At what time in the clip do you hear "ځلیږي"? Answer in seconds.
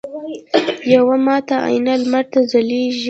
2.51-2.99